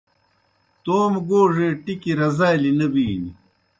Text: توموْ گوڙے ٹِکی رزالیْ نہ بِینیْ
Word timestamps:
توموْ 0.83 1.21
گوڙے 1.29 1.67
ٹِکی 1.83 2.11
رزالیْ 2.19 2.71
نہ 2.79 2.87
بِینیْ 2.93 3.31